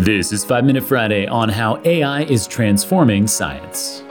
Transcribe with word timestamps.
This 0.00 0.32
is 0.32 0.46
5 0.46 0.64
Minute 0.64 0.84
Friday 0.84 1.26
on 1.26 1.50
how 1.50 1.78
AI 1.84 2.22
is 2.22 2.46
transforming 2.46 3.26
science. 3.26 4.02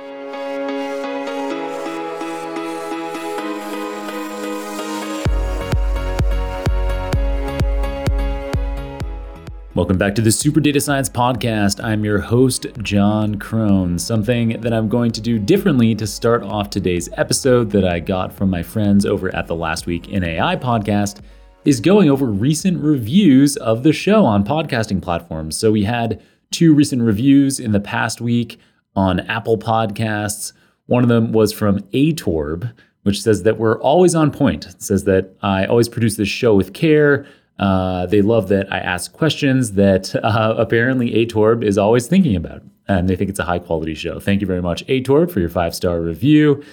Welcome 9.74 9.98
back 9.98 10.14
to 10.14 10.22
the 10.22 10.32
Super 10.32 10.60
Data 10.60 10.80
Science 10.80 11.10
Podcast. 11.10 11.84
I'm 11.84 12.06
your 12.06 12.20
host, 12.20 12.68
Jon 12.84 13.40
Krohn. 13.40 14.00
Something 14.00 14.62
that 14.62 14.72
I'm 14.72 14.90
going 14.90 15.12
to 15.14 15.22
do 15.22 15.40
differently 15.40 15.96
to 15.96 16.06
start 16.06 16.44
off 16.44 16.70
today's 16.70 17.10
episode 17.14 17.72
that 17.72 17.86
I 17.86 18.00
got 18.00 18.32
from 18.32 18.52
my 18.52 18.62
friends 18.62 19.08
over 19.08 19.36
at 19.36 19.48
the 19.48 19.56
Last 19.56 19.88
Week 19.88 20.10
in 20.10 20.24
AI 20.24 20.56
podcast 20.56 21.22
is 21.70 21.80
going 21.80 22.10
over 22.10 22.26
recent 22.26 22.82
reviews 22.84 23.56
of 23.58 23.84
the 23.84 23.94
show 23.94 24.26
on 24.26 24.44
podcasting 24.44 25.00
platforms. 25.00 25.56
So 25.56 25.72
we 25.72 25.84
had 25.84 26.20
two 26.50 26.74
recent 26.74 27.04
reviews 27.04 27.60
in 27.60 27.74
the 27.74 27.80
past 27.80 28.20
week 28.20 28.60
on 28.96 29.20
Apple 29.20 29.56
Podcasts. 29.56 30.52
One 30.88 31.04
of 31.04 31.10
them 31.10 31.32
was 31.32 31.54
from 31.54 31.82
Atorb, 31.94 32.74
which 33.04 33.22
says 33.22 33.44
that 33.44 33.60
we're 33.60 33.80
always 33.82 34.16
on 34.16 34.32
point. 34.32 34.66
It 34.66 34.82
says 34.82 35.04
that 35.04 35.36
I 35.44 35.66
always 35.66 35.88
produce 35.88 36.18
this 36.18 36.28
show 36.28 36.56
with 36.56 36.74
care. 36.74 37.28
Uh, 37.60 38.08
they 38.08 38.24
love 38.24 38.48
that 38.48 38.74
I 38.74 38.80
ask 38.80 39.14
questions 39.14 39.74
that 39.74 40.16
uh, 40.24 40.56
apparently 40.58 41.12
Atorb 41.24 41.64
is 41.64 41.78
always 41.78 42.08
thinking 42.08 42.36
about, 42.36 42.64
and 42.88 43.08
they 43.08 43.16
think 43.16 43.30
it's 43.30 43.38
a 43.38 43.46
high 43.46 43.60
quality 43.60 43.94
show. 43.94 44.20
Thank 44.20 44.42
you 44.42 44.48
very 44.48 44.64
much, 44.64 44.84
Atorb, 44.88 45.30
for 45.30 45.40
your 45.40 45.50
five 45.50 45.76
star 45.76 46.02
review. 46.02 46.64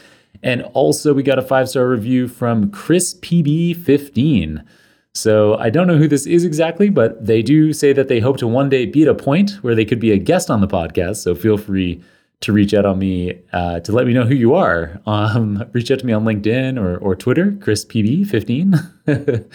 And 0.42 0.62
also, 0.73 1.12
we 1.12 1.23
got 1.23 1.38
a 1.38 1.42
five 1.42 1.68
star 1.68 1.87
review 1.87 2.28
from 2.28 2.70
Chris 2.70 3.12
PB15. 3.12 4.65
So 5.16 5.56
I 5.56 5.70
don't 5.70 5.86
know 5.86 5.96
who 5.96 6.08
this 6.08 6.26
is 6.26 6.44
exactly, 6.44 6.90
but 6.90 7.24
they 7.24 7.42
do 7.42 7.72
say 7.72 7.92
that 7.92 8.09
they 8.09 8.20
hope 8.20 8.36
to 8.38 8.46
one 8.46 8.68
day 8.68 8.86
be 8.86 9.02
at 9.02 9.09
a 9.09 9.14
point 9.14 9.52
where 9.62 9.74
they 9.74 9.84
could 9.84 10.00
be 10.00 10.12
a 10.12 10.18
guest 10.18 10.50
on 10.50 10.60
the 10.60 10.68
podcast. 10.68 11.16
So 11.16 11.34
feel 11.34 11.56
free 11.56 12.02
to 12.40 12.52
reach 12.52 12.74
out 12.74 12.84
on 12.84 12.98
me 12.98 13.40
uh, 13.52 13.80
to 13.80 13.92
let 13.92 14.06
me 14.06 14.12
know 14.12 14.24
who 14.24 14.34
you 14.34 14.54
are. 14.54 15.00
Um, 15.06 15.64
reach 15.73 15.90
out 15.90 16.00
to 16.00 16.06
me 16.06 16.12
on 16.12 16.24
LinkedIn 16.24 16.78
or, 16.78 16.98
or 16.98 17.16
Twitter, 17.16 17.52
ChrisPB15. 17.52 19.46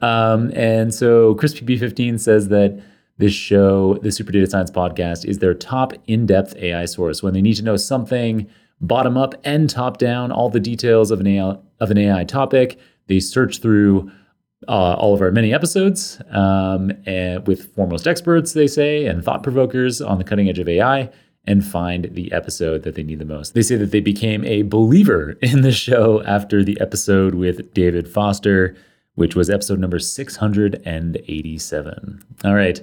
um, 0.02 0.50
and 0.54 0.94
so 0.94 1.34
ChrisPB15 1.34 2.18
says 2.18 2.48
that 2.48 2.80
this 3.18 3.32
show, 3.32 3.98
the 3.98 4.10
Super 4.10 4.32
Data 4.32 4.46
Science 4.46 4.70
podcast, 4.70 5.24
is 5.26 5.38
their 5.38 5.54
top 5.54 5.92
in 6.06 6.24
depth 6.24 6.56
AI 6.56 6.86
source. 6.86 7.22
When 7.22 7.34
they 7.34 7.42
need 7.42 7.54
to 7.54 7.64
know 7.64 7.76
something 7.76 8.48
bottom 8.80 9.16
up 9.16 9.34
and 9.44 9.68
top 9.68 9.98
down, 9.98 10.32
all 10.32 10.48
the 10.48 10.60
details 10.60 11.10
of 11.10 11.20
an 11.20 11.26
AI, 11.26 11.56
of 11.80 11.90
an 11.90 11.98
AI 11.98 12.24
topic, 12.24 12.78
they 13.08 13.20
search 13.20 13.58
through 13.60 14.10
uh, 14.68 14.94
all 14.94 15.14
of 15.14 15.20
our 15.20 15.30
many 15.30 15.52
episodes 15.52 16.20
um, 16.30 16.92
and 17.06 17.46
with 17.46 17.74
foremost 17.74 18.06
experts, 18.06 18.52
they 18.52 18.66
say, 18.66 19.06
and 19.06 19.24
thought 19.24 19.42
provokers 19.42 20.00
on 20.00 20.18
the 20.18 20.24
cutting 20.24 20.48
edge 20.48 20.58
of 20.58 20.68
AI 20.68 21.10
and 21.44 21.64
find 21.64 22.08
the 22.12 22.30
episode 22.32 22.82
that 22.82 22.94
they 22.94 23.02
need 23.02 23.18
the 23.18 23.24
most. 23.24 23.54
They 23.54 23.62
say 23.62 23.76
that 23.76 23.90
they 23.90 24.00
became 24.00 24.44
a 24.44 24.62
believer 24.62 25.32
in 25.42 25.62
the 25.62 25.72
show 25.72 26.22
after 26.24 26.62
the 26.62 26.80
episode 26.80 27.34
with 27.34 27.74
David 27.74 28.08
Foster, 28.08 28.76
which 29.14 29.34
was 29.34 29.50
episode 29.50 29.78
number 29.78 29.98
687. 29.98 32.24
All 32.44 32.54
right. 32.54 32.80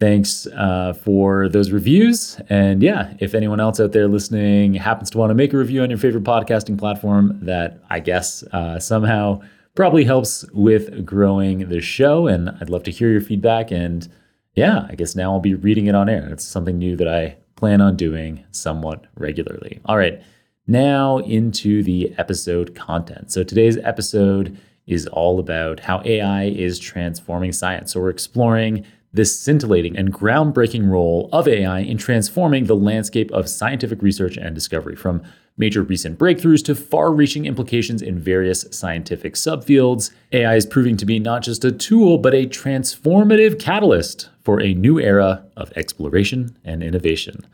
Thanks 0.00 0.48
uh, 0.48 0.94
for 0.94 1.48
those 1.48 1.70
reviews. 1.70 2.40
And 2.48 2.82
yeah, 2.82 3.14
if 3.20 3.36
anyone 3.36 3.60
else 3.60 3.78
out 3.78 3.92
there 3.92 4.08
listening 4.08 4.74
happens 4.74 5.10
to 5.10 5.18
want 5.18 5.30
to 5.30 5.34
make 5.34 5.52
a 5.52 5.56
review 5.56 5.82
on 5.82 5.90
your 5.90 5.98
favorite 5.98 6.24
podcasting 6.24 6.76
platform 6.76 7.38
that 7.42 7.78
I 7.88 8.00
guess 8.00 8.42
uh, 8.52 8.80
somehow 8.80 9.42
probably 9.74 10.04
helps 10.04 10.44
with 10.52 11.04
growing 11.04 11.68
the 11.68 11.80
show. 11.80 12.26
And 12.26 12.50
I'd 12.60 12.70
love 12.70 12.82
to 12.84 12.90
hear 12.90 13.10
your 13.10 13.20
feedback. 13.20 13.70
And 13.70 14.08
yeah, 14.54 14.86
I 14.88 14.94
guess 14.94 15.16
now 15.16 15.32
I'll 15.32 15.40
be 15.40 15.54
reading 15.54 15.86
it 15.86 15.94
on 15.94 16.08
air. 16.08 16.28
It's 16.30 16.44
something 16.44 16.78
new 16.78 16.96
that 16.96 17.08
I 17.08 17.36
plan 17.56 17.80
on 17.80 17.96
doing 17.96 18.44
somewhat 18.50 19.06
regularly. 19.16 19.80
All 19.86 19.96
right, 19.96 20.22
now 20.66 21.18
into 21.18 21.82
the 21.82 22.12
episode 22.18 22.74
content. 22.74 23.32
So 23.32 23.42
today's 23.42 23.78
episode 23.78 24.58
is 24.86 25.06
all 25.06 25.38
about 25.38 25.80
how 25.80 26.02
AI 26.04 26.44
is 26.44 26.78
transforming 26.78 27.52
science. 27.52 27.92
So 27.92 28.00
we're 28.00 28.10
exploring 28.10 28.84
this 29.12 29.38
scintillating 29.38 29.96
and 29.96 30.12
groundbreaking 30.12 30.88
role 30.88 31.28
of 31.32 31.46
AI 31.46 31.80
in 31.80 31.98
transforming 31.98 32.64
the 32.64 32.76
landscape 32.76 33.30
of 33.32 33.48
scientific 33.48 34.02
research 34.02 34.36
and 34.36 34.54
discovery, 34.54 34.96
from 34.96 35.22
major 35.58 35.82
recent 35.82 36.18
breakthroughs 36.18 36.64
to 36.64 36.74
far 36.74 37.12
reaching 37.12 37.44
implications 37.44 38.00
in 38.00 38.18
various 38.18 38.64
scientific 38.70 39.34
subfields. 39.34 40.10
AI 40.32 40.54
is 40.54 40.64
proving 40.64 40.96
to 40.96 41.04
be 41.04 41.18
not 41.18 41.42
just 41.42 41.64
a 41.64 41.72
tool, 41.72 42.16
but 42.18 42.34
a 42.34 42.46
transformative 42.46 43.60
catalyst 43.60 44.30
for 44.40 44.60
a 44.60 44.74
new 44.74 44.98
era 44.98 45.44
of 45.56 45.72
exploration 45.76 46.56
and 46.64 46.82
innovation. 46.82 47.46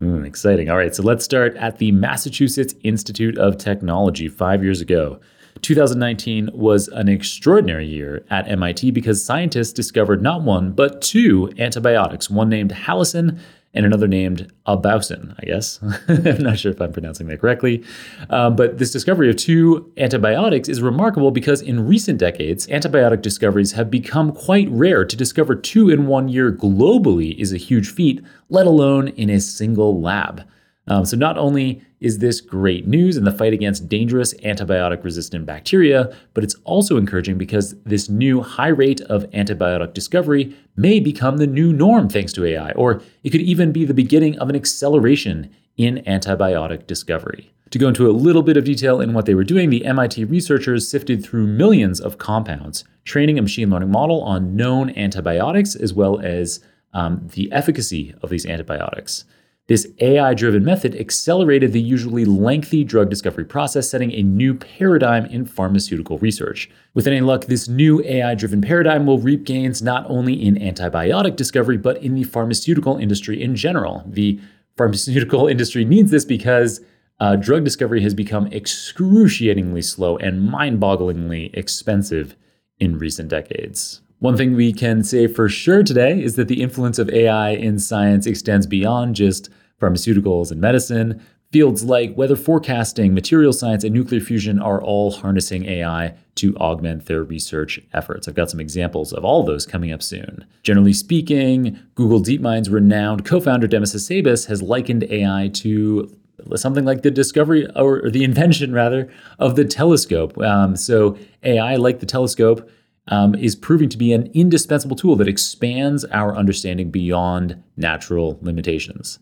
Mm, 0.00 0.24
exciting. 0.24 0.70
All 0.70 0.76
right, 0.76 0.94
so 0.94 1.02
let's 1.02 1.24
start 1.24 1.56
at 1.56 1.78
the 1.78 1.92
Massachusetts 1.92 2.74
Institute 2.82 3.36
of 3.36 3.58
Technology 3.58 4.28
five 4.28 4.62
years 4.62 4.80
ago. 4.80 5.20
2019 5.62 6.50
was 6.52 6.88
an 6.88 7.08
extraordinary 7.08 7.86
year 7.86 8.24
at 8.30 8.48
MIT 8.48 8.90
because 8.92 9.24
scientists 9.24 9.72
discovered 9.72 10.22
not 10.22 10.42
one, 10.42 10.72
but 10.72 11.02
two 11.02 11.52
antibiotics, 11.58 12.30
one 12.30 12.48
named 12.48 12.72
Halicin 12.72 13.38
and 13.72 13.86
another 13.86 14.08
named 14.08 14.52
Abaucin, 14.66 15.34
I 15.38 15.46
guess. 15.46 15.78
I'm 16.08 16.42
not 16.42 16.58
sure 16.58 16.72
if 16.72 16.80
I'm 16.80 16.92
pronouncing 16.92 17.28
that 17.28 17.40
correctly. 17.40 17.84
Um, 18.28 18.56
but 18.56 18.78
this 18.78 18.90
discovery 18.90 19.30
of 19.30 19.36
two 19.36 19.92
antibiotics 19.96 20.68
is 20.68 20.82
remarkable 20.82 21.30
because 21.30 21.62
in 21.62 21.86
recent 21.86 22.18
decades, 22.18 22.66
antibiotic 22.66 23.22
discoveries 23.22 23.72
have 23.72 23.90
become 23.90 24.32
quite 24.32 24.68
rare. 24.70 25.04
To 25.04 25.16
discover 25.16 25.54
two 25.54 25.88
in 25.88 26.06
one 26.06 26.28
year 26.28 26.50
globally 26.50 27.36
is 27.38 27.52
a 27.52 27.56
huge 27.56 27.90
feat, 27.90 28.24
let 28.48 28.66
alone 28.66 29.08
in 29.08 29.30
a 29.30 29.40
single 29.40 30.00
lab. 30.00 30.44
Um, 30.88 31.04
so 31.04 31.16
not 31.16 31.38
only 31.38 31.82
is 32.00 32.18
this 32.18 32.40
great 32.40 32.86
news 32.86 33.16
in 33.16 33.24
the 33.24 33.32
fight 33.32 33.52
against 33.52 33.88
dangerous 33.88 34.32
antibiotic 34.42 35.04
resistant 35.04 35.44
bacteria, 35.44 36.14
but 36.32 36.42
it's 36.42 36.56
also 36.64 36.96
encouraging 36.96 37.36
because 37.36 37.74
this 37.84 38.08
new 38.08 38.40
high 38.40 38.68
rate 38.68 39.00
of 39.02 39.24
antibiotic 39.30 39.92
discovery 39.92 40.56
may 40.76 40.98
become 40.98 41.36
the 41.36 41.46
new 41.46 41.72
norm 41.72 42.08
thanks 42.08 42.32
to 42.32 42.44
AI, 42.44 42.72
or 42.72 43.02
it 43.22 43.30
could 43.30 43.42
even 43.42 43.70
be 43.70 43.84
the 43.84 43.94
beginning 43.94 44.38
of 44.38 44.48
an 44.48 44.56
acceleration 44.56 45.50
in 45.76 46.02
antibiotic 46.06 46.86
discovery. 46.86 47.52
To 47.70 47.78
go 47.78 47.88
into 47.88 48.10
a 48.10 48.12
little 48.12 48.42
bit 48.42 48.56
of 48.56 48.64
detail 48.64 49.00
in 49.00 49.12
what 49.12 49.26
they 49.26 49.34
were 49.34 49.44
doing, 49.44 49.70
the 49.70 49.84
MIT 49.84 50.24
researchers 50.24 50.88
sifted 50.88 51.24
through 51.24 51.46
millions 51.46 52.00
of 52.00 52.18
compounds, 52.18 52.82
training 53.04 53.38
a 53.38 53.42
machine 53.42 53.70
learning 53.70 53.92
model 53.92 54.22
on 54.22 54.56
known 54.56 54.90
antibiotics 54.96 55.76
as 55.76 55.94
well 55.94 56.18
as 56.20 56.60
um, 56.92 57.28
the 57.34 57.50
efficacy 57.52 58.12
of 58.22 58.30
these 58.30 58.44
antibiotics. 58.44 59.24
This 59.70 59.86
AI 60.00 60.34
driven 60.34 60.64
method 60.64 60.96
accelerated 60.96 61.72
the 61.72 61.80
usually 61.80 62.24
lengthy 62.24 62.82
drug 62.82 63.08
discovery 63.08 63.44
process, 63.44 63.88
setting 63.88 64.10
a 64.10 64.20
new 64.20 64.52
paradigm 64.52 65.26
in 65.26 65.46
pharmaceutical 65.46 66.18
research. 66.18 66.68
With 66.92 67.06
any 67.06 67.20
luck, 67.20 67.44
this 67.44 67.68
new 67.68 68.02
AI 68.04 68.34
driven 68.34 68.62
paradigm 68.62 69.06
will 69.06 69.20
reap 69.20 69.44
gains 69.44 69.80
not 69.80 70.04
only 70.10 70.34
in 70.34 70.56
antibiotic 70.56 71.36
discovery, 71.36 71.76
but 71.76 72.02
in 72.02 72.16
the 72.16 72.24
pharmaceutical 72.24 72.96
industry 72.96 73.40
in 73.40 73.54
general. 73.54 74.02
The 74.08 74.40
pharmaceutical 74.76 75.46
industry 75.54 75.84
needs 75.84 76.10
this 76.10 76.24
because 76.24 76.80
uh, 77.20 77.36
drug 77.36 77.62
discovery 77.62 78.02
has 78.02 78.12
become 78.12 78.48
excruciatingly 78.48 79.82
slow 79.82 80.16
and 80.16 80.50
mind 80.50 80.80
bogglingly 80.80 81.56
expensive 81.56 82.34
in 82.80 82.98
recent 82.98 83.28
decades. 83.28 84.00
One 84.18 84.36
thing 84.36 84.56
we 84.56 84.72
can 84.72 85.04
say 85.04 85.28
for 85.28 85.48
sure 85.48 85.82
today 85.82 86.20
is 86.22 86.34
that 86.34 86.48
the 86.48 86.60
influence 86.60 86.98
of 86.98 87.08
AI 87.08 87.50
in 87.50 87.78
science 87.78 88.26
extends 88.26 88.66
beyond 88.66 89.14
just 89.14 89.48
pharmaceuticals 89.80 90.50
and 90.50 90.60
medicine. 90.60 91.20
Fields 91.52 91.82
like 91.82 92.16
weather 92.16 92.36
forecasting, 92.36 93.12
material 93.12 93.52
science, 93.52 93.82
and 93.82 93.92
nuclear 93.92 94.20
fusion 94.20 94.60
are 94.60 94.80
all 94.80 95.10
harnessing 95.10 95.64
AI 95.66 96.14
to 96.36 96.56
augment 96.58 97.06
their 97.06 97.24
research 97.24 97.80
efforts. 97.92 98.28
I've 98.28 98.36
got 98.36 98.50
some 98.50 98.60
examples 98.60 99.12
of 99.12 99.24
all 99.24 99.40
of 99.40 99.46
those 99.46 99.66
coming 99.66 99.90
up 99.90 100.00
soon. 100.00 100.46
Generally 100.62 100.92
speaking, 100.92 101.76
Google 101.96 102.20
DeepMind's 102.20 102.70
renowned 102.70 103.24
co 103.24 103.40
founder 103.40 103.66
Demis 103.66 103.94
Hassabis 103.94 104.46
has 104.46 104.62
likened 104.62 105.02
AI 105.10 105.50
to 105.54 106.16
something 106.54 106.84
like 106.84 107.02
the 107.02 107.10
discovery 107.10 107.66
or 107.74 108.08
the 108.10 108.24
invention, 108.24 108.72
rather, 108.72 109.10
of 109.40 109.56
the 109.56 109.64
telescope. 109.64 110.38
Um, 110.38 110.76
so, 110.76 111.18
AI, 111.42 111.76
like 111.76 111.98
the 111.98 112.06
telescope, 112.06 112.70
um, 113.08 113.34
is 113.34 113.56
proving 113.56 113.88
to 113.88 113.98
be 113.98 114.12
an 114.12 114.30
indispensable 114.34 114.96
tool 114.96 115.16
that 115.16 115.28
expands 115.28 116.04
our 116.06 116.36
understanding 116.36 116.90
beyond 116.90 117.62
natural 117.76 118.38
limitations. 118.40 119.18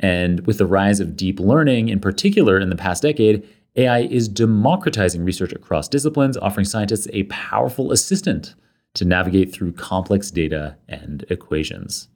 And 0.00 0.46
with 0.46 0.58
the 0.58 0.66
rise 0.66 1.00
of 1.00 1.16
deep 1.16 1.38
learning, 1.38 1.88
in 1.88 2.00
particular 2.00 2.58
in 2.58 2.70
the 2.70 2.76
past 2.76 3.02
decade, 3.02 3.48
AI 3.76 4.00
is 4.00 4.28
democratizing 4.28 5.24
research 5.24 5.52
across 5.52 5.88
disciplines, 5.88 6.36
offering 6.36 6.64
scientists 6.64 7.08
a 7.12 7.24
powerful 7.24 7.92
assistant 7.92 8.54
to 8.94 9.04
navigate 9.04 9.52
through 9.52 9.72
complex 9.72 10.30
data 10.30 10.76
and 10.88 11.24
equations. 11.28 12.08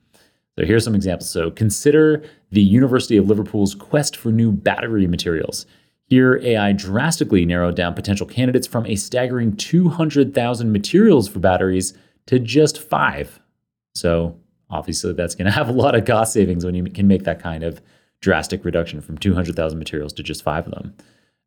So 0.59 0.65
here's 0.65 0.85
some 0.85 0.95
examples. 0.95 1.31
So 1.31 1.51
consider 1.51 2.25
the 2.51 2.63
University 2.63 3.17
of 3.17 3.29
Liverpool's 3.29 3.75
quest 3.75 4.17
for 4.17 4.33
new 4.33 4.51
battery 4.51 5.07
materials. 5.07 5.67
Here, 6.07 6.41
AI 6.43 6.73
drastically 6.73 7.45
narrowed 7.45 7.77
down 7.77 7.95
potential 7.95 8.27
candidates 8.27 8.67
from 8.67 8.87
a 8.87 8.97
staggering 8.97 9.57
200,000 9.57 10.73
materials 10.73 11.29
for 11.29 11.39
batteries 11.39 11.95
to 12.27 12.39
just 12.39 12.81
five. 12.81 13.41
So 13.95 14.39
obviously 14.71 15.13
that's 15.13 15.35
going 15.35 15.47
to 15.47 15.53
have 15.53 15.69
a 15.69 15.73
lot 15.73 15.95
of 15.95 16.05
cost 16.05 16.33
savings 16.33 16.65
when 16.65 16.75
you 16.75 16.85
can 16.85 17.07
make 17.07 17.25
that 17.25 17.41
kind 17.41 17.63
of 17.63 17.81
drastic 18.21 18.65
reduction 18.65 19.01
from 19.01 19.19
200,000 19.19 19.79
materials 19.79 20.13
to 20.13 20.23
just 20.23 20.43
five 20.43 20.67
of 20.67 20.73
them. 20.73 20.95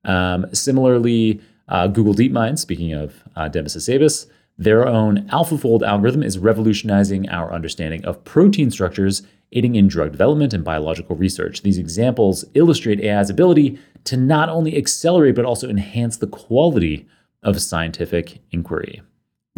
Um, 0.05 0.45
similarly, 0.53 1.41
uh, 1.67 1.87
Google 1.87 2.13
DeepMind, 2.13 2.59
speaking 2.59 2.93
of 2.93 3.23
uh, 3.35 3.47
Demis 3.47 3.75
Hassabis, 3.75 4.27
their 4.57 4.87
own 4.87 5.27
AlphaFold 5.29 5.81
algorithm 5.81 6.23
is 6.23 6.37
revolutionizing 6.37 7.29
our 7.29 7.51
understanding 7.51 8.03
of 8.05 8.23
protein 8.23 8.69
structures, 8.69 9.23
aiding 9.53 9.75
in 9.75 9.87
drug 9.87 10.11
development 10.11 10.53
and 10.53 10.63
biological 10.63 11.15
research. 11.15 11.61
These 11.61 11.77
examples 11.77 12.45
illustrate 12.53 13.03
AI's 13.03 13.29
ability 13.29 13.79
to 14.05 14.17
not 14.17 14.49
only 14.49 14.77
accelerate 14.77 15.35
but 15.35 15.45
also 15.45 15.69
enhance 15.69 16.17
the 16.17 16.27
quality 16.27 17.07
of 17.43 17.61
scientific 17.61 18.39
inquiry. 18.51 19.01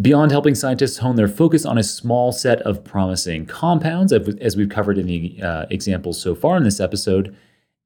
Beyond 0.02 0.32
helping 0.32 0.56
scientists 0.56 0.98
hone 0.98 1.14
their 1.14 1.28
focus 1.28 1.64
on 1.64 1.78
a 1.78 1.84
small 1.84 2.32
set 2.32 2.60
of 2.62 2.82
promising 2.82 3.46
compounds, 3.46 4.12
as 4.12 4.56
we've 4.56 4.68
covered 4.68 4.98
in 4.98 5.06
the 5.06 5.40
uh, 5.40 5.66
examples 5.70 6.20
so 6.20 6.34
far 6.34 6.56
in 6.56 6.64
this 6.64 6.80
episode, 6.80 7.34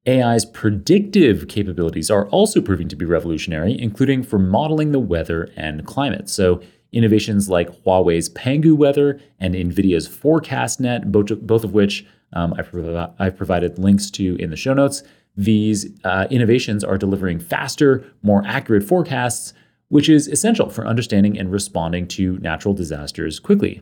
AI's 0.07 0.43
predictive 0.43 1.47
capabilities 1.47 2.09
are 2.09 2.27
also 2.29 2.61
proving 2.61 2.87
to 2.87 2.95
be 2.95 3.05
revolutionary, 3.05 3.79
including 3.79 4.23
for 4.23 4.39
modeling 4.39 4.91
the 4.91 4.99
weather 4.99 5.51
and 5.55 5.85
climate. 5.85 6.29
So, 6.29 6.61
innovations 6.91 7.47
like 7.47 7.83
Huawei's 7.83 8.29
Pangu 8.29 8.75
Weather 8.75 9.21
and 9.39 9.53
NVIDIA's 9.53 10.09
FourCastNet, 10.09 11.11
both, 11.11 11.39
both 11.41 11.63
of 11.63 11.73
which 11.73 12.07
um, 12.33 12.55
I've, 12.57 12.73
I've, 13.19 13.37
provided 13.37 13.77
links 13.77 14.09
to 14.11 14.35
in 14.37 14.49
the 14.49 14.55
show 14.55 14.73
notes, 14.73 15.03
these 15.37 15.85
uh, 16.03 16.25
innovations 16.31 16.83
are 16.83 16.97
delivering 16.97 17.39
faster, 17.39 18.03
more 18.23 18.41
accurate 18.47 18.83
forecasts 18.83 19.53
which 19.89 20.07
is 20.09 20.27
essential 20.27 20.69
for 20.69 20.87
understanding 20.87 21.37
and 21.37 21.51
responding 21.51 22.07
to 22.07 22.37
natural 22.37 22.73
disasters 22.73 23.39
quickly. 23.39 23.81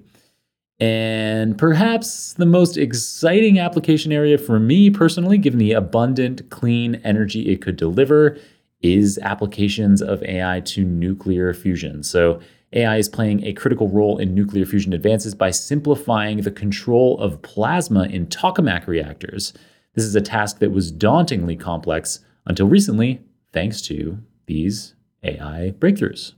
And 0.79 1.57
perhaps 1.57 2.33
the 2.33 2.45
most 2.45 2.77
exciting 2.77 3.59
application 3.59 4.11
area 4.11 4.37
for 4.37 4.59
me 4.59 4.89
personally, 4.89 5.37
given 5.37 5.59
the 5.59 5.71
abundant, 5.71 6.49
clean 6.49 6.95
energy 7.03 7.49
it 7.49 7.61
could 7.61 7.77
deliver, 7.77 8.37
is 8.81 9.17
applications 9.19 10.01
of 10.01 10.21
AI 10.23 10.59
to 10.61 10.83
nuclear 10.83 11.53
fusion. 11.53 12.03
So, 12.03 12.39
AI 12.73 12.97
is 12.97 13.07
playing 13.07 13.45
a 13.45 13.53
critical 13.53 13.87
role 13.87 14.17
in 14.17 14.35
nuclear 14.35 14.65
fusion 14.65 14.91
advances 14.91 15.33
by 15.33 15.51
simplifying 15.51 16.41
the 16.41 16.51
control 16.51 17.17
of 17.19 17.41
plasma 17.41 18.03
in 18.03 18.27
tokamak 18.27 18.87
reactors. 18.87 19.53
This 19.93 20.03
is 20.03 20.15
a 20.15 20.21
task 20.21 20.59
that 20.59 20.73
was 20.73 20.91
dauntingly 20.91 21.55
complex 21.55 22.19
until 22.45 22.67
recently, 22.67 23.21
thanks 23.53 23.81
to 23.83 24.19
these 24.47 24.95
AI 25.23 25.73
breakthroughs. 25.79 26.33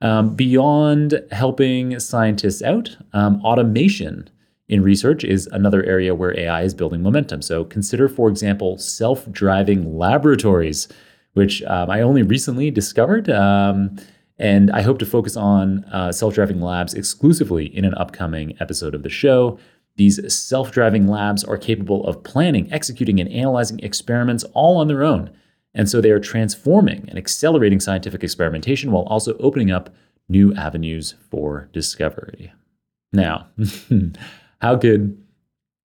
Um, 0.00 0.34
beyond 0.34 1.22
helping 1.32 1.98
scientists 1.98 2.62
out, 2.62 2.96
um, 3.12 3.40
automation 3.42 4.28
in 4.68 4.82
research 4.82 5.24
is 5.24 5.46
another 5.48 5.82
area 5.84 6.14
where 6.14 6.38
AI 6.38 6.62
is 6.62 6.74
building 6.74 7.02
momentum. 7.02 7.40
So 7.40 7.64
consider, 7.64 8.08
for 8.08 8.28
example, 8.28 8.78
self 8.78 9.30
driving 9.30 9.96
laboratories, 9.96 10.88
which 11.34 11.62
um, 11.64 11.88
I 11.90 12.02
only 12.02 12.22
recently 12.22 12.70
discovered. 12.70 13.30
Um, 13.30 13.96
and 14.38 14.70
I 14.70 14.82
hope 14.82 14.98
to 14.98 15.06
focus 15.06 15.36
on 15.36 15.84
uh, 15.84 16.12
self 16.12 16.34
driving 16.34 16.60
labs 16.60 16.94
exclusively 16.94 17.66
in 17.74 17.84
an 17.84 17.94
upcoming 17.94 18.56
episode 18.60 18.94
of 18.94 19.02
the 19.02 19.08
show. 19.08 19.58
These 19.96 20.34
self 20.34 20.72
driving 20.72 21.06
labs 21.06 21.42
are 21.42 21.56
capable 21.56 22.06
of 22.06 22.22
planning, 22.22 22.70
executing, 22.70 23.18
and 23.18 23.30
analyzing 23.30 23.78
experiments 23.80 24.44
all 24.52 24.78
on 24.78 24.88
their 24.88 25.04
own 25.04 25.30
and 25.76 25.88
so 25.88 26.00
they 26.00 26.10
are 26.10 26.18
transforming 26.18 27.04
and 27.08 27.18
accelerating 27.18 27.78
scientific 27.78 28.24
experimentation 28.24 28.90
while 28.90 29.04
also 29.04 29.36
opening 29.36 29.70
up 29.70 29.94
new 30.28 30.52
avenues 30.54 31.14
for 31.30 31.68
discovery. 31.72 32.52
Now, 33.12 33.46
how 34.60 34.76
could 34.76 35.22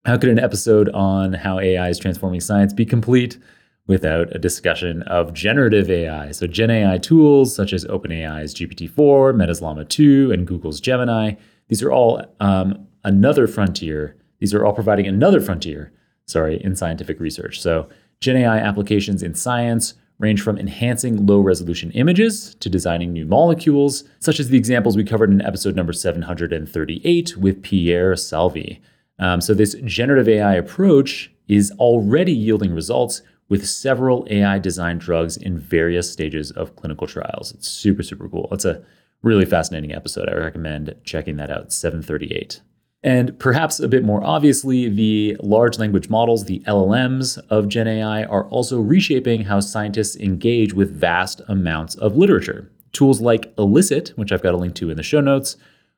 how 0.05 0.17
could 0.17 0.29
an 0.29 0.39
episode 0.39 0.89
on 0.89 1.33
how 1.33 1.59
AI 1.59 1.89
is 1.89 1.99
transforming 1.99 2.39
science 2.39 2.73
be 2.73 2.85
complete 2.85 3.37
without 3.85 4.35
a 4.35 4.39
discussion 4.39 5.03
of 5.03 5.33
generative 5.33 5.91
AI? 5.91 6.31
So, 6.31 6.47
Gen 6.47 6.71
AI 6.71 6.97
tools 6.97 7.53
such 7.55 7.71
as 7.71 7.85
OpenAI's 7.85 8.55
GPT-4, 8.55 9.35
Meta's 9.35 9.61
Llama 9.61 9.85
2, 9.85 10.31
and 10.31 10.47
Google's 10.47 10.81
Gemini, 10.81 11.33
these 11.67 11.83
are 11.83 11.91
all 11.91 12.25
um, 12.39 12.87
another 13.03 13.45
frontier. 13.45 14.15
These 14.39 14.53
are 14.55 14.65
all 14.65 14.73
providing 14.73 15.05
another 15.05 15.39
frontier, 15.39 15.93
sorry, 16.25 16.59
in 16.63 16.75
scientific 16.75 17.19
research. 17.19 17.61
So, 17.61 17.87
Gen 18.21 18.37
AI 18.37 18.59
applications 18.59 19.23
in 19.23 19.33
science 19.33 19.95
range 20.19 20.41
from 20.43 20.59
enhancing 20.59 21.25
low 21.25 21.39
resolution 21.39 21.89
images 21.91 22.53
to 22.59 22.69
designing 22.69 23.11
new 23.11 23.25
molecules, 23.25 24.03
such 24.19 24.39
as 24.39 24.49
the 24.49 24.57
examples 24.57 24.95
we 24.95 25.03
covered 25.03 25.31
in 25.31 25.41
episode 25.41 25.75
number 25.75 25.91
738 25.91 27.35
with 27.37 27.63
Pierre 27.63 28.15
Salvi. 28.15 28.79
Um, 29.17 29.41
so, 29.41 29.55
this 29.55 29.75
generative 29.85 30.29
AI 30.29 30.53
approach 30.53 31.31
is 31.47 31.71
already 31.79 32.31
yielding 32.31 32.73
results 32.73 33.23
with 33.49 33.67
several 33.67 34.25
AI 34.29 34.59
designed 34.59 35.01
drugs 35.01 35.35
in 35.35 35.57
various 35.57 36.11
stages 36.11 36.51
of 36.51 36.75
clinical 36.75 37.07
trials. 37.07 37.51
It's 37.53 37.67
super, 37.67 38.03
super 38.03 38.29
cool. 38.29 38.47
It's 38.51 38.65
a 38.65 38.83
really 39.23 39.45
fascinating 39.45 39.93
episode. 39.93 40.29
I 40.29 40.35
recommend 40.35 40.95
checking 41.03 41.37
that 41.37 41.51
out. 41.51 41.73
738. 41.73 42.61
And 43.03 43.37
perhaps 43.39 43.79
a 43.79 43.87
bit 43.87 44.03
more 44.03 44.23
obviously, 44.23 44.87
the 44.87 45.35
large 45.41 45.79
language 45.79 46.09
models, 46.09 46.45
the 46.45 46.59
LLMs 46.67 47.39
of 47.49 47.67
Gen 47.67 47.87
AI, 47.87 48.23
are 48.25 48.45
also 48.45 48.79
reshaping 48.79 49.45
how 49.45 49.59
scientists 49.59 50.15
engage 50.15 50.73
with 50.73 50.95
vast 50.95 51.41
amounts 51.47 51.95
of 51.95 52.15
literature. 52.15 52.69
Tools 52.91 53.19
like 53.19 53.53
Elicit, 53.57 54.09
which 54.17 54.31
I've 54.31 54.43
got 54.43 54.53
a 54.53 54.57
link 54.57 54.75
to 54.75 54.91
in 54.91 54.97
the 54.97 55.03
show 55.03 55.21
notes, 55.21 55.57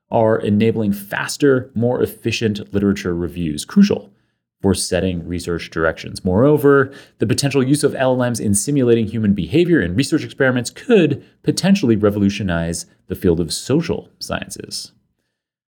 are 0.10 0.38
enabling 0.40 0.94
faster, 0.94 1.72
more 1.74 2.02
efficient 2.02 2.74
literature 2.74 3.16
reviews, 3.16 3.66
crucial 3.66 4.14
for 4.62 4.74
setting 4.74 5.28
research 5.28 5.70
directions. 5.72 6.24
Moreover, 6.24 6.94
the 7.18 7.28
potential 7.28 7.62
use 7.62 7.84
of 7.84 7.92
LLMs 7.94 8.40
in 8.40 8.54
simulating 8.54 9.08
human 9.08 9.34
behavior 9.34 9.82
in 9.82 9.94
research 9.94 10.24
experiments 10.24 10.70
could 10.70 11.26
potentially 11.42 11.98
revolutionize 11.98 12.86
the 13.08 13.16
field 13.16 13.42
of 13.42 13.52
social 13.52 14.10
sciences. 14.20 14.94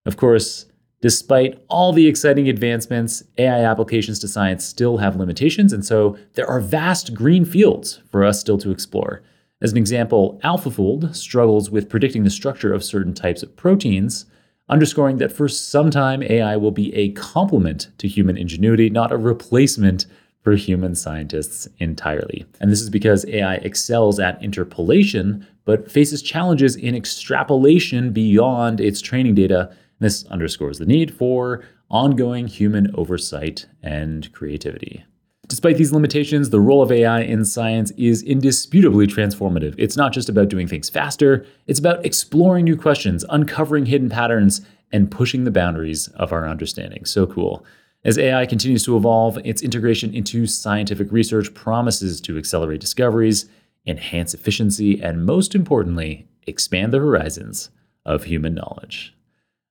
Of 0.06 0.16
course, 0.16 0.68
Despite 1.06 1.64
all 1.68 1.94
the 1.94 2.08
exciting 2.08 2.50
advancements, 2.50 3.22
AI 3.38 3.64
applications 3.64 4.18
to 4.18 4.28
science 4.28 4.66
still 4.66 4.98
have 4.98 5.16
limitations, 5.16 5.72
and 5.72 5.86
so 5.86 6.18
there 6.34 6.48
are 6.48 6.60
vast 6.60 7.14
green 7.14 7.46
fields 7.46 8.02
for 8.10 8.26
us 8.26 8.40
still 8.40 8.58
to 8.58 8.72
explore. 8.72 9.22
As 9.62 9.72
an 9.72 9.78
example, 9.78 10.40
AlphaFold 10.44 11.16
struggles 11.16 11.70
with 11.70 11.90
predicting 11.90 12.24
the 12.24 12.32
structure 12.32 12.74
of 12.74 12.84
certain 12.84 13.14
types 13.14 13.44
of 13.44 13.56
proteins, 13.56 14.26
underscoring 14.68 15.18
that 15.18 15.32
for 15.32 15.48
some 15.48 15.92
time 15.92 16.24
AI 16.24 16.58
will 16.58 16.72
be 16.72 16.92
a 16.96 17.12
complement 17.12 17.90
to 18.00 18.08
human 18.08 18.36
ingenuity, 18.36 18.90
not 18.90 19.12
a 19.12 19.18
replacement 19.18 20.08
for 20.42 20.56
human 20.56 20.96
scientists 20.96 21.68
entirely. 21.78 22.48
And 22.60 22.72
this 22.72 22.82
is 22.82 22.90
because 22.90 23.28
AI 23.28 23.58
excels 23.58 24.20
at 24.20 24.42
interpolation, 24.42 25.46
but 25.66 25.92
faces 25.92 26.24
challenges 26.24 26.76
in 26.76 26.96
extrapolation 26.96 28.12
beyond 28.12 28.82
its 28.82 29.02
training 29.02 29.36
data 29.36 29.72
this 30.00 30.26
underscores 30.26 30.80
the 30.80 30.86
need 30.86 31.14
for 31.14 31.64
ongoing 31.90 32.48
human 32.48 32.94
oversight 32.96 33.68
and 33.82 34.32
creativity. 34.34 35.06
Despite 35.48 35.78
these 35.78 35.94
limitations, 35.94 36.50
the 36.50 36.60
role 36.60 36.82
of 36.82 36.92
AI 36.92 37.22
in 37.22 37.46
science 37.46 37.92
is 37.92 38.24
indisputably 38.24 39.06
transformative. 39.06 39.76
It's 39.78 39.96
not 39.96 40.12
just 40.12 40.28
about 40.28 40.50
doing 40.50 40.68
things 40.68 40.90
faster, 40.90 41.46
it's 41.68 41.80
about 41.80 42.04
exploring 42.04 42.66
new 42.66 42.76
questions, 42.76 43.24
uncovering 43.30 43.86
hidden 43.86 44.10
patterns, 44.10 44.62
and 44.92 45.12
pushing 45.12 45.44
the 45.44 45.52
boundaries 45.52 46.08
of 46.10 46.32
our 46.32 46.48
understanding. 46.48 47.06
So 47.06 47.28
cool. 47.28 47.64
As 48.04 48.18
AI 48.18 48.46
continues 48.46 48.84
to 48.84 48.98
evolve, 48.98 49.40
its 49.44 49.62
integration 49.62 50.14
into 50.14 50.46
scientific 50.46 51.12
research 51.12 51.54
promises 51.54 52.22
to 52.22 52.38
accelerate 52.38 52.82
discoveries, 52.82 53.48
enhance 53.86 54.34
efficiency, 54.34 55.02
and 55.02 55.26
most 55.26 55.56
importantly, 55.56 56.28
expand 56.48 56.94
the 56.94 57.00
horizons 57.00 57.70
of 58.06 58.26
human 58.26 58.54
knowledge. 58.54 59.16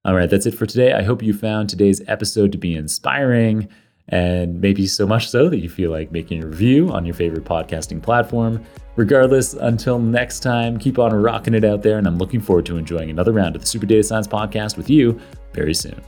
All 0.07 0.15
right, 0.15 0.29
that's 0.29 0.45
it 0.45 0.55
for 0.55 0.67
today. 0.67 0.93
I 0.93 1.03
hope 1.03 1.23
you 1.23 1.33
found 1.33 1.71
today's 1.71 2.03
episode 2.09 2.53
to 2.53 2.59
be 2.59 2.75
inspiring 2.75 3.69
and 4.09 4.61
maybe 4.61 4.87
so 4.87 5.07
much 5.07 5.31
so 5.31 5.49
that 5.49 5.61
you 5.61 5.71
feel 5.71 5.91
like 5.91 6.13
making 6.13 6.43
a 6.43 6.47
review 6.47 6.91
on 6.91 7.07
your 7.07 7.15
favorite 7.15 7.45
podcasting 7.45 8.03
platform. 8.03 8.63
Regardless, 8.97 9.55
until 9.55 9.99
next 9.99 10.41
time, 10.41 10.79
keep 10.79 10.99
on 10.99 11.15
rocking 11.15 11.55
it 11.55 11.65
out 11.65 11.83
there, 11.83 11.97
and 11.97 12.07
I'm 12.07 12.19
looking 12.19 12.41
forward 12.41 12.67
to 12.67 12.77
enjoying 12.77 13.09
another 13.09 13.33
round 13.33 13.57
of 13.57 13.63
the 13.63 13.67
Super 13.67 13.87
Data 13.87 14.03
Science 14.03 14.29
Podcast 14.29 14.77
with 14.77 14.91
you 14.91 15.19
very 15.55 15.73
soon. 15.73 15.99